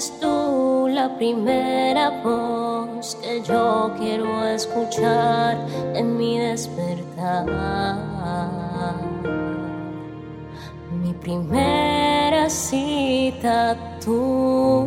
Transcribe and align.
Eres 0.00 0.18
tú 0.18 0.88
la 0.88 1.14
primera 1.18 2.22
voz 2.24 3.18
que 3.20 3.42
yo 3.42 3.92
quiero 3.98 4.46
escuchar 4.46 5.58
en 5.94 6.16
mi 6.16 6.38
despertar. 6.38 7.44
Mi 11.02 11.12
primera 11.12 12.48
cita 12.48 13.76
tú. 14.02 14.86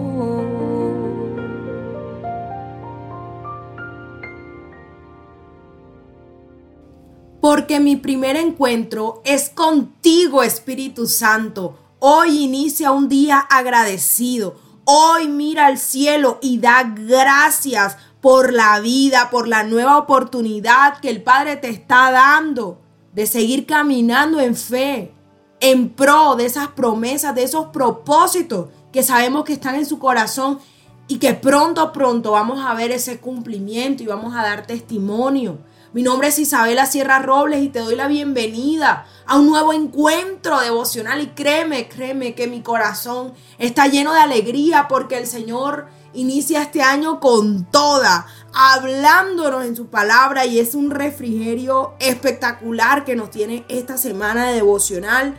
porque 7.39 7.79
mi 7.79 7.97
primer 7.97 8.35
encuentro 8.35 9.21
es 9.25 9.49
contigo, 9.49 10.41
Espíritu 10.41 11.05
Santo. 11.05 11.77
Hoy 11.99 12.45
inicia 12.45 12.91
un 12.91 13.07
día 13.07 13.37
agradecido. 13.37 14.62
Hoy 14.85 15.29
mira 15.29 15.67
al 15.67 15.77
cielo 15.77 16.39
y 16.41 16.59
da 16.59 16.83
gracias 16.83 17.97
por 18.19 18.51
la 18.51 18.79
vida, 18.81 19.29
por 19.29 19.47
la 19.47 19.63
nueva 19.63 19.97
oportunidad 19.97 20.99
que 20.99 21.09
el 21.09 21.23
Padre 21.23 21.55
te 21.55 21.69
está 21.69 22.11
dando 22.11 22.81
de 23.13 23.25
seguir 23.25 23.65
caminando 23.65 24.41
en 24.41 24.55
fe, 24.55 25.13
en 25.61 25.89
pro 25.89 26.35
de 26.35 26.45
esas 26.45 26.67
promesas, 26.69 27.33
de 27.33 27.43
esos 27.43 27.67
propósitos 27.67 28.69
que 28.91 29.03
sabemos 29.03 29.45
que 29.45 29.53
están 29.53 29.75
en 29.75 29.85
su 29.85 29.99
corazón 29.99 30.59
y 31.07 31.17
que 31.17 31.33
pronto, 31.33 31.93
pronto 31.93 32.31
vamos 32.31 32.59
a 32.59 32.73
ver 32.73 32.91
ese 32.91 33.19
cumplimiento 33.19 34.03
y 34.03 34.07
vamos 34.07 34.35
a 34.35 34.43
dar 34.43 34.67
testimonio. 34.67 35.59
Mi 35.93 36.01
nombre 36.01 36.29
es 36.29 36.39
Isabela 36.39 36.87
Sierra 36.87 37.19
Robles 37.19 37.61
y 37.61 37.69
te 37.69 37.77
doy 37.77 37.95
la 37.95 38.07
bienvenida 38.07 39.05
a 39.27 39.37
un 39.37 39.45
nuevo 39.45 39.73
encuentro 39.73 40.59
devocional 40.59 41.21
y 41.21 41.27
créeme, 41.27 41.87
créeme 41.87 42.33
que 42.33 42.47
mi 42.47 42.63
corazón 42.63 43.33
está 43.59 43.85
lleno 43.85 44.11
de 44.11 44.19
alegría 44.19 44.87
porque 44.87 45.19
el 45.19 45.27
Señor 45.27 45.85
inicia 46.15 46.63
este 46.63 46.81
año 46.81 47.19
con 47.19 47.65
toda, 47.65 48.25
hablándonos 48.55 49.65
en 49.65 49.75
su 49.75 49.85
palabra 49.85 50.47
y 50.47 50.57
es 50.57 50.73
un 50.73 50.89
refrigerio 50.89 51.93
espectacular 51.99 53.05
que 53.05 53.15
nos 53.15 53.29
tiene 53.29 53.63
esta 53.69 53.95
semana 53.99 54.47
de 54.47 54.55
devocional. 54.55 55.35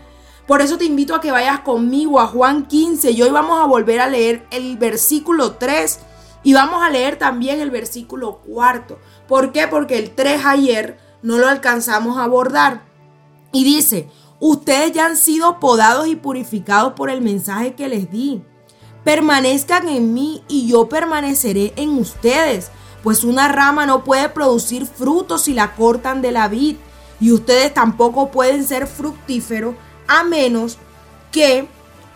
Por 0.47 0.61
eso 0.61 0.79
te 0.79 0.85
invito 0.85 1.17
a 1.17 1.21
que 1.21 1.33
vayas 1.33 1.61
conmigo 1.61 2.21
a 2.21 2.29
Juan 2.29 2.67
15 2.69 3.11
y 3.11 3.23
hoy 3.23 3.31
vamos 3.31 3.61
a 3.61 3.67
volver 3.67 3.99
a 3.99 4.07
leer 4.07 4.47
el 4.53 4.77
versículo 4.79 5.57
3 5.57 5.99
y 6.45 6.53
vamos 6.53 6.83
a 6.83 6.91
leer 6.91 7.17
también 7.17 7.61
el 7.61 7.71
versículo 7.71 8.41
4. 8.47 8.99
¿Por 9.27 9.51
qué? 9.51 9.67
Porque 9.67 9.99
el 9.99 10.11
3 10.11 10.45
ayer 10.45 10.99
no 11.23 11.39
lo 11.39 11.49
alcanzamos 11.49 12.19
a 12.19 12.25
abordar. 12.25 12.83
Y 13.51 13.65
dice, 13.65 14.11
ustedes 14.41 14.93
ya 14.93 15.07
han 15.07 15.17
sido 15.17 15.59
podados 15.59 16.07
y 16.07 16.17
purificados 16.17 16.93
por 16.93 17.09
el 17.09 17.23
mensaje 17.23 17.75
que 17.75 17.89
les 17.89 18.11
di. 18.11 18.43
Permanezcan 19.05 19.89
en 19.89 20.13
mí 20.13 20.45
y 20.47 20.69
yo 20.69 20.89
permaneceré 20.89 21.73
en 21.77 21.99
ustedes, 21.99 22.71
pues 23.03 23.25
una 23.25 23.49
rama 23.49 23.87
no 23.87 24.05
puede 24.05 24.29
producir 24.29 24.87
frutos 24.87 25.43
si 25.43 25.55
la 25.55 25.75
cortan 25.75 26.21
de 26.23 26.33
la 26.33 26.49
vid, 26.49 26.77
y 27.21 27.33
ustedes 27.33 27.73
tampoco 27.73 28.31
pueden 28.31 28.65
ser 28.65 28.87
fructíferos 28.87 29.77
a 30.09 30.25
menos 30.25 30.79
que 31.33 31.69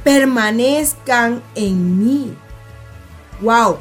permanezcan 0.05 1.43
en 1.55 1.99
mí. 1.99 2.37
Wow. 3.41 3.79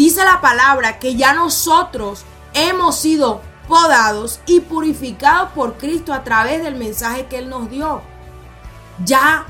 Dice 0.00 0.24
la 0.24 0.40
palabra 0.40 0.98
que 0.98 1.14
ya 1.14 1.34
nosotros 1.34 2.22
hemos 2.54 2.96
sido 2.96 3.42
podados 3.68 4.40
y 4.46 4.60
purificados 4.60 5.50
por 5.50 5.74
Cristo 5.74 6.14
a 6.14 6.24
través 6.24 6.62
del 6.62 6.76
mensaje 6.76 7.26
que 7.26 7.36
Él 7.36 7.50
nos 7.50 7.68
dio. 7.68 8.00
Ya 9.04 9.44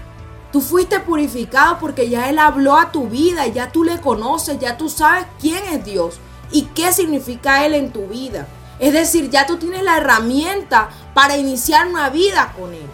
tú 0.50 0.60
fuiste 0.60 0.98
purificado 0.98 1.78
porque 1.78 2.08
ya 2.08 2.28
Él 2.28 2.40
habló 2.40 2.76
a 2.76 2.90
tu 2.90 3.06
vida, 3.06 3.46
ya 3.46 3.70
tú 3.70 3.84
le 3.84 4.00
conoces, 4.00 4.58
ya 4.58 4.76
tú 4.76 4.88
sabes 4.88 5.24
quién 5.40 5.62
es 5.66 5.84
Dios 5.84 6.18
y 6.50 6.62
qué 6.74 6.92
significa 6.92 7.64
Él 7.64 7.74
en 7.74 7.92
tu 7.92 8.08
vida. 8.08 8.48
Es 8.80 8.92
decir, 8.92 9.30
ya 9.30 9.46
tú 9.46 9.56
tienes 9.56 9.84
la 9.84 9.98
herramienta 9.98 10.88
para 11.14 11.36
iniciar 11.36 11.86
una 11.86 12.10
vida 12.10 12.52
con 12.58 12.74
Él. 12.74 12.90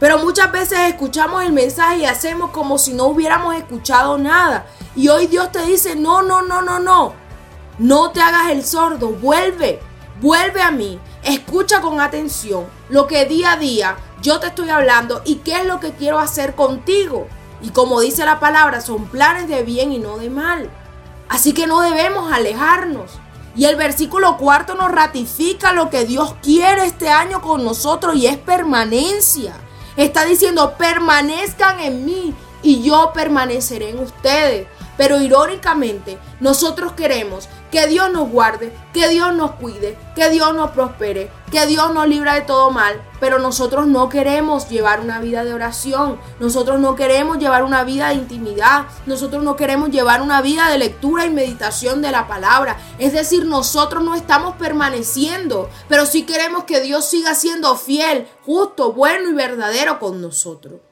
Pero 0.00 0.18
muchas 0.18 0.50
veces 0.50 0.78
escuchamos 0.88 1.44
el 1.44 1.52
mensaje 1.52 1.98
y 1.98 2.04
hacemos 2.06 2.50
como 2.50 2.78
si 2.78 2.94
no 2.94 3.04
hubiéramos 3.04 3.54
escuchado 3.54 4.18
nada. 4.18 4.66
Y 4.96 5.08
hoy 5.08 5.28
Dios 5.28 5.52
te 5.52 5.64
dice, 5.64 5.94
no, 5.94 6.22
no, 6.22 6.42
no, 6.42 6.62
no, 6.62 6.80
no. 6.80 7.12
No 7.78 8.10
te 8.10 8.20
hagas 8.20 8.50
el 8.50 8.64
sordo, 8.64 9.10
vuelve, 9.10 9.80
vuelve 10.20 10.60
a 10.60 10.70
mí, 10.70 10.98
escucha 11.22 11.80
con 11.80 12.00
atención 12.00 12.66
lo 12.88 13.06
que 13.06 13.26
día 13.26 13.52
a 13.52 13.56
día 13.56 13.96
yo 14.22 14.38
te 14.38 14.48
estoy 14.48 14.68
hablando 14.68 15.22
y 15.24 15.36
qué 15.36 15.60
es 15.60 15.66
lo 15.66 15.80
que 15.80 15.92
quiero 15.92 16.18
hacer 16.18 16.54
contigo. 16.54 17.26
Y 17.62 17.70
como 17.70 18.00
dice 18.00 18.24
la 18.24 18.40
palabra, 18.40 18.80
son 18.80 19.06
planes 19.06 19.48
de 19.48 19.62
bien 19.62 19.92
y 19.92 19.98
no 19.98 20.18
de 20.18 20.28
mal. 20.30 20.70
Así 21.28 21.52
que 21.52 21.66
no 21.66 21.80
debemos 21.80 22.32
alejarnos. 22.32 23.12
Y 23.56 23.64
el 23.64 23.76
versículo 23.76 24.36
cuarto 24.36 24.74
nos 24.74 24.90
ratifica 24.90 25.72
lo 25.72 25.90
que 25.90 26.04
Dios 26.04 26.34
quiere 26.42 26.84
este 26.84 27.08
año 27.08 27.40
con 27.40 27.64
nosotros 27.64 28.16
y 28.16 28.26
es 28.26 28.36
permanencia. 28.36 29.54
Está 29.96 30.24
diciendo, 30.24 30.74
permanezcan 30.78 31.80
en 31.80 32.04
mí 32.04 32.34
y 32.62 32.82
yo 32.82 33.12
permaneceré 33.14 33.90
en 33.90 34.00
ustedes. 34.00 34.66
Pero 35.00 35.18
irónicamente, 35.18 36.18
nosotros 36.40 36.92
queremos 36.92 37.48
que 37.70 37.86
Dios 37.86 38.12
nos 38.12 38.28
guarde, 38.28 38.70
que 38.92 39.08
Dios 39.08 39.34
nos 39.34 39.52
cuide, 39.52 39.96
que 40.14 40.28
Dios 40.28 40.54
nos 40.54 40.72
prospere, 40.72 41.30
que 41.50 41.64
Dios 41.64 41.94
nos 41.94 42.06
libra 42.06 42.34
de 42.34 42.42
todo 42.42 42.70
mal, 42.70 43.00
pero 43.18 43.38
nosotros 43.38 43.86
no 43.86 44.10
queremos 44.10 44.68
llevar 44.68 45.00
una 45.00 45.18
vida 45.18 45.42
de 45.42 45.54
oración, 45.54 46.20
nosotros 46.38 46.80
no 46.80 46.96
queremos 46.96 47.38
llevar 47.38 47.64
una 47.64 47.82
vida 47.82 48.08
de 48.08 48.16
intimidad, 48.16 48.88
nosotros 49.06 49.42
no 49.42 49.56
queremos 49.56 49.88
llevar 49.88 50.20
una 50.20 50.42
vida 50.42 50.68
de 50.68 50.76
lectura 50.76 51.24
y 51.24 51.30
meditación 51.30 52.02
de 52.02 52.10
la 52.10 52.28
palabra. 52.28 52.76
Es 52.98 53.14
decir, 53.14 53.46
nosotros 53.46 54.04
no 54.04 54.14
estamos 54.14 54.56
permaneciendo, 54.56 55.70
pero 55.88 56.04
sí 56.04 56.24
queremos 56.24 56.64
que 56.64 56.82
Dios 56.82 57.06
siga 57.06 57.34
siendo 57.34 57.74
fiel, 57.76 58.28
justo, 58.44 58.92
bueno 58.92 59.30
y 59.30 59.32
verdadero 59.32 59.98
con 59.98 60.20
nosotros. 60.20 60.89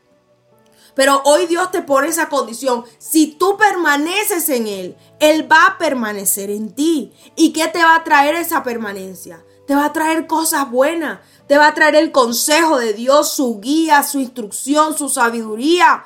Pero 0.94 1.22
hoy 1.24 1.46
Dios 1.46 1.70
te 1.70 1.82
pone 1.82 2.08
esa 2.08 2.28
condición. 2.28 2.84
Si 2.98 3.28
tú 3.28 3.56
permaneces 3.56 4.48
en 4.48 4.66
Él, 4.66 4.96
Él 5.20 5.50
va 5.50 5.66
a 5.66 5.78
permanecer 5.78 6.50
en 6.50 6.74
ti. 6.74 7.12
¿Y 7.36 7.52
qué 7.52 7.68
te 7.68 7.82
va 7.82 7.94
a 7.94 8.04
traer 8.04 8.34
esa 8.34 8.62
permanencia? 8.62 9.44
Te 9.66 9.74
va 9.74 9.86
a 9.86 9.92
traer 9.92 10.26
cosas 10.26 10.70
buenas. 10.70 11.20
Te 11.46 11.58
va 11.58 11.68
a 11.68 11.74
traer 11.74 11.94
el 11.94 12.12
consejo 12.12 12.78
de 12.78 12.94
Dios, 12.94 13.30
su 13.30 13.60
guía, 13.60 14.02
su 14.02 14.18
instrucción, 14.18 14.96
su 14.96 15.08
sabiduría. 15.08 16.04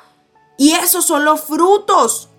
Y 0.57 0.71
esos 0.73 1.05
son 1.05 1.25
los 1.25 1.41
frutos. 1.41 2.29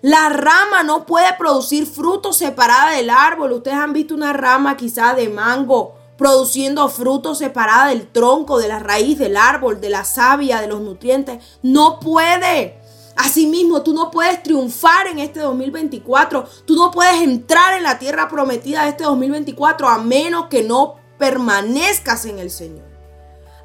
La 0.00 0.28
rama 0.28 0.82
no 0.82 1.06
puede 1.06 1.32
producir 1.34 1.86
frutos 1.86 2.38
separada 2.38 2.92
del 2.92 3.10
árbol. 3.10 3.52
Ustedes 3.52 3.76
han 3.76 3.92
visto 3.92 4.14
una 4.14 4.32
rama 4.32 4.76
quizá 4.76 5.14
de 5.14 5.28
mango 5.28 5.97
produciendo 6.18 6.88
frutos 6.90 7.38
separada 7.38 7.86
del 7.86 8.08
tronco, 8.08 8.58
de 8.58 8.68
la 8.68 8.80
raíz, 8.80 9.18
del 9.18 9.38
árbol, 9.38 9.80
de 9.80 9.88
la 9.88 10.04
savia, 10.04 10.60
de 10.60 10.66
los 10.66 10.80
nutrientes. 10.80 11.42
No 11.62 12.00
puede. 12.00 12.78
Asimismo, 13.16 13.82
tú 13.82 13.94
no 13.94 14.10
puedes 14.10 14.42
triunfar 14.42 15.06
en 15.06 15.20
este 15.20 15.40
2024. 15.40 16.44
Tú 16.66 16.76
no 16.76 16.90
puedes 16.90 17.22
entrar 17.22 17.76
en 17.76 17.84
la 17.84 17.98
tierra 17.98 18.28
prometida 18.28 18.82
de 18.82 18.90
este 18.90 19.04
2024 19.04 19.88
a 19.88 19.98
menos 19.98 20.46
que 20.48 20.62
no 20.62 20.96
permanezcas 21.18 22.26
en 22.26 22.38
el 22.38 22.50
Señor. 22.50 22.87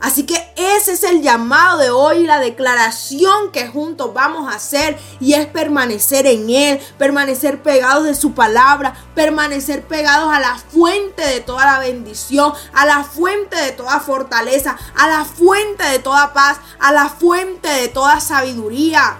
Así 0.03 0.23
que 0.23 0.35
ese 0.57 0.91
es 0.91 1.03
el 1.03 1.21
llamado 1.21 1.77
de 1.77 1.89
hoy, 1.89 2.25
la 2.25 2.41
declaración 2.41 3.53
que 3.53 3.69
juntos 3.69 4.13
vamos 4.13 4.51
a 4.51 4.57
hacer 4.57 4.99
y 5.21 5.33
es 5.33 5.45
permanecer 5.45 6.27
en 6.27 6.49
Él, 6.49 6.81
permanecer 6.97 7.63
pegados 7.63 8.03
de 8.03 8.13
su 8.13 8.33
palabra, 8.33 8.95
permanecer 9.15 9.83
pegados 9.83 10.29
a 10.33 10.41
la 10.41 10.57
fuente 10.57 11.25
de 11.25 11.39
toda 11.39 11.65
la 11.65 11.79
bendición, 11.79 12.51
a 12.73 12.85
la 12.85 13.05
fuente 13.05 13.55
de 13.55 13.71
toda 13.71 14.01
fortaleza, 14.01 14.77
a 14.93 15.07
la 15.07 15.23
fuente 15.23 15.85
de 15.85 15.99
toda 15.99 16.33
paz, 16.33 16.57
a 16.81 16.91
la 16.91 17.07
fuente 17.07 17.69
de 17.69 17.87
toda 17.87 18.19
sabiduría, 18.19 19.19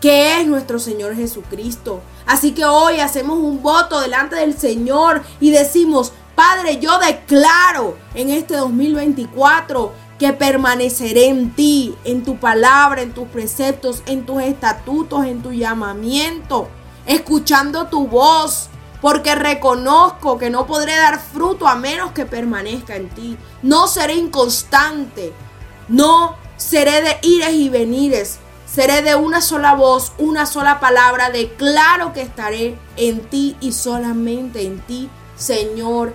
que 0.00 0.40
es 0.40 0.46
nuestro 0.46 0.78
Señor 0.78 1.14
Jesucristo. 1.14 2.00
Así 2.24 2.52
que 2.52 2.64
hoy 2.64 3.00
hacemos 3.00 3.36
un 3.36 3.60
voto 3.60 4.00
delante 4.00 4.36
del 4.36 4.58
Señor 4.58 5.22
y 5.40 5.50
decimos, 5.50 6.14
Padre, 6.40 6.78
yo 6.78 6.98
declaro 6.98 7.98
en 8.14 8.30
este 8.30 8.56
2024 8.56 9.92
que 10.18 10.32
permaneceré 10.32 11.26
en 11.26 11.50
ti, 11.50 11.94
en 12.02 12.24
tu 12.24 12.38
palabra, 12.38 13.02
en 13.02 13.12
tus 13.12 13.28
preceptos, 13.28 14.02
en 14.06 14.24
tus 14.24 14.40
estatutos, 14.40 15.26
en 15.26 15.42
tu 15.42 15.52
llamamiento, 15.52 16.66
escuchando 17.04 17.88
tu 17.88 18.08
voz, 18.08 18.70
porque 19.02 19.34
reconozco 19.34 20.38
que 20.38 20.48
no 20.48 20.66
podré 20.66 20.96
dar 20.96 21.20
fruto 21.20 21.68
a 21.68 21.74
menos 21.74 22.12
que 22.12 22.24
permanezca 22.24 22.96
en 22.96 23.10
ti. 23.10 23.36
No 23.62 23.86
seré 23.86 24.14
inconstante, 24.14 25.34
no 25.88 26.36
seré 26.56 27.02
de 27.02 27.18
ires 27.20 27.52
y 27.52 27.68
venires, 27.68 28.38
seré 28.64 29.02
de 29.02 29.14
una 29.14 29.42
sola 29.42 29.74
voz, 29.74 30.14
una 30.16 30.46
sola 30.46 30.80
palabra. 30.80 31.28
Declaro 31.28 32.14
que 32.14 32.22
estaré 32.22 32.78
en 32.96 33.20
ti 33.28 33.58
y 33.60 33.72
solamente 33.72 34.62
en 34.62 34.80
ti, 34.80 35.10
Señor 35.36 36.14